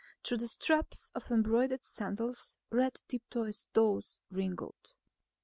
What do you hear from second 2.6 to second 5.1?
red tipped toes wriggled.